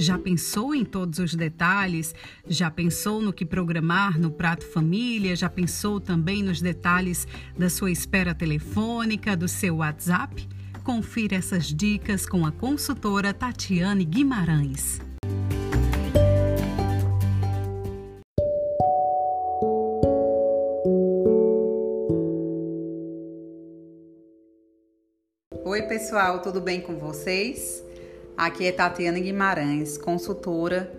[0.00, 2.14] Já pensou em todos os detalhes?
[2.48, 5.36] Já pensou no que programar no prato família?
[5.36, 10.48] Já pensou também nos detalhes da sua espera telefônica, do seu WhatsApp?
[10.82, 15.02] Confira essas dicas com a consultora Tatiane Guimarães.
[25.62, 27.89] Oi, pessoal, tudo bem com vocês?
[28.36, 30.90] Aqui é Tatiana Guimarães, consultora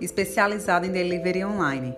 [0.00, 1.94] especializada em delivery online.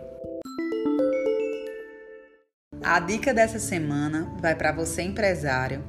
[2.82, 5.84] A dica dessa semana vai para você, empresário,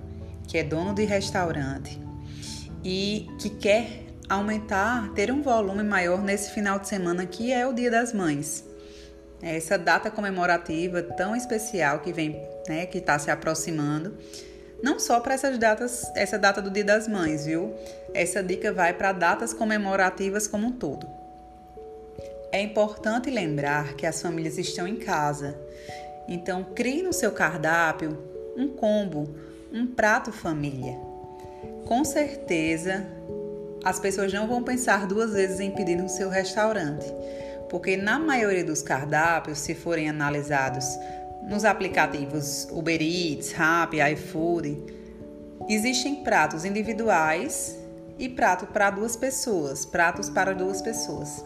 [0.48, 2.00] que é dono de restaurante
[2.84, 7.74] e que quer aumentar, ter um volume maior nesse final de semana que é o
[7.74, 8.64] Dia das Mães.
[9.42, 14.16] Essa data comemorativa tão especial que vem, né, que está se aproximando
[14.84, 17.74] não só para essas datas, essa data do Dia das Mães, viu?
[18.14, 21.08] Essa dica vai para datas comemorativas como um todo.
[22.52, 25.58] É importante lembrar que as famílias estão em casa,
[26.28, 28.22] então crie no seu cardápio
[28.58, 29.34] um combo,
[29.72, 31.00] um prato família.
[31.86, 33.08] Com certeza,
[33.86, 37.06] as pessoas não vão pensar duas vezes em pedir no seu restaurante,
[37.70, 40.86] porque na maioria dos cardápios, se forem analisados
[41.48, 44.78] nos aplicativos Uber Eats, Rappi, iFood,
[45.70, 47.78] existem pratos individuais
[48.18, 51.44] e prato para duas pessoas, pratos para duas pessoas.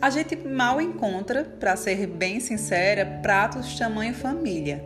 [0.00, 4.84] A gente mal encontra, para ser bem sincera, pratos tamanho família.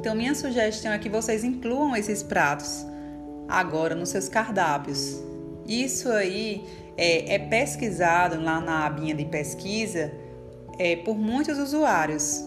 [0.00, 2.84] Então, minha sugestão é que vocês incluam esses pratos
[3.48, 5.20] agora nos seus cardápios.
[5.66, 6.64] Isso aí
[6.96, 10.12] é, é pesquisado lá na abinha de pesquisa
[10.78, 12.42] é, por muitos usuários.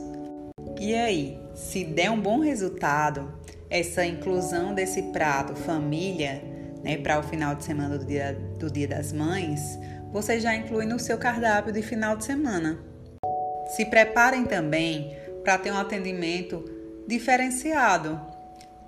[0.84, 3.32] E aí, se der um bom resultado,
[3.70, 6.42] essa inclusão desse prato família,
[6.84, 9.78] né, para o final de semana do dia, do dia das Mães,
[10.12, 12.80] você já inclui no seu cardápio de final de semana.
[13.76, 16.66] Se preparem também para ter um atendimento
[17.08, 18.20] diferenciado.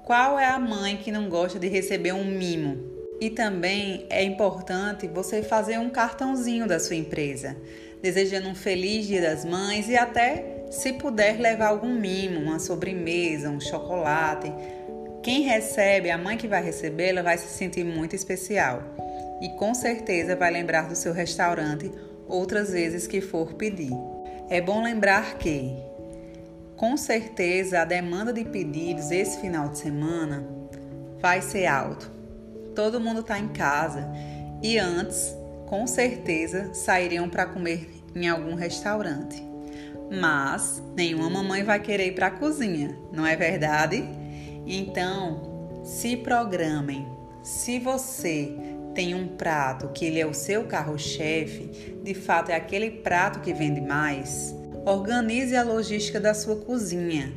[0.03, 2.75] Qual é a mãe que não gosta de receber um mimo?
[3.21, 7.55] E também é importante você fazer um cartãozinho da sua empresa,
[8.01, 13.49] desejando um feliz Dia das Mães e até se puder levar algum mimo, uma sobremesa,
[13.49, 14.51] um chocolate,
[15.21, 18.81] quem recebe, a mãe que vai recebê-la, vai se sentir muito especial
[19.39, 21.91] e com certeza vai lembrar do seu restaurante
[22.27, 23.91] outras vezes que for pedir.
[24.49, 25.77] É bom lembrar que,
[26.75, 30.43] com certeza, a demanda de pedidos esse final de semana
[31.19, 32.11] vai ser alto.
[32.75, 34.11] Todo mundo está em casa
[34.61, 35.35] e antes,
[35.67, 39.52] com certeza, sairiam para comer em algum restaurante
[40.13, 44.03] mas nenhuma mamãe vai querer ir para a cozinha, não é verdade?
[44.65, 47.05] Então, se programem.
[47.41, 48.55] Se você
[48.95, 53.53] tem um prato que ele é o seu carro-chefe, de fato é aquele prato que
[53.53, 57.33] vende mais, organize a logística da sua cozinha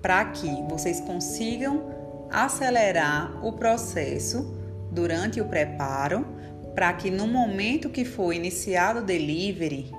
[0.00, 1.94] para que vocês consigam
[2.30, 4.54] acelerar o processo
[4.90, 6.26] durante o preparo,
[6.74, 9.92] para que no momento que for iniciado o delivery,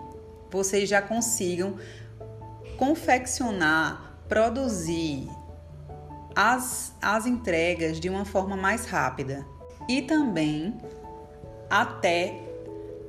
[0.50, 1.76] vocês já consigam
[2.78, 5.28] confeccionar, produzir
[6.36, 9.46] as, as entregas de uma forma mais rápida
[9.90, 10.76] e também
[11.70, 12.40] até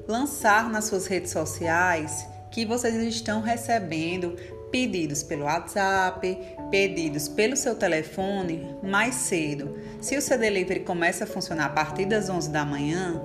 [0.08, 4.34] lançar nas suas redes sociais que vocês estão recebendo
[4.70, 6.38] pedidos pelo WhatsApp,
[6.70, 9.78] pedidos pelo seu telefone mais cedo.
[10.00, 13.20] Se o seu delivery começa a funcionar a partir das 11 da manhã,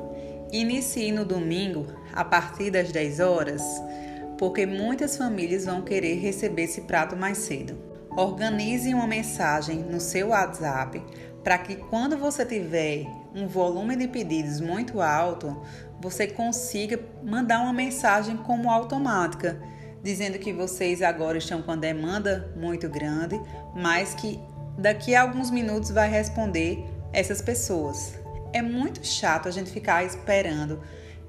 [0.52, 3.64] inicie no domingo a partir das 10 horas
[4.44, 7.78] porque muitas famílias vão querer receber esse prato mais cedo.
[8.10, 11.02] Organize uma mensagem no seu WhatsApp
[11.42, 15.64] para que quando você tiver um volume de pedidos muito alto,
[15.98, 19.62] você consiga mandar uma mensagem como automática,
[20.04, 23.40] dizendo que vocês agora estão com a demanda muito grande,
[23.74, 24.38] mas que
[24.78, 26.84] daqui a alguns minutos vai responder
[27.14, 28.20] essas pessoas.
[28.52, 30.82] É muito chato a gente ficar esperando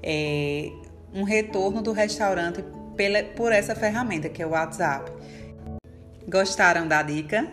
[0.03, 0.69] é,
[1.13, 2.61] um retorno do restaurante
[2.95, 5.11] pela, por essa ferramenta que é o WhatsApp.
[6.27, 7.47] Gostaram da dica?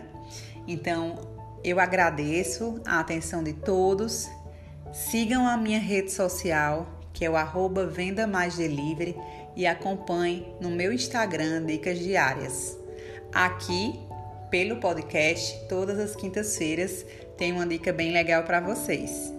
[0.67, 4.29] Então eu agradeço a atenção de todos.
[4.91, 9.15] Sigam a minha rede social, que é o arroba Venda Mais Delivery,
[9.55, 12.77] e acompanhe no meu Instagram Dicas Diárias.
[13.31, 13.99] Aqui,
[14.49, 17.05] pelo podcast, todas as quintas-feiras,
[17.37, 19.31] tem uma dica bem legal para vocês.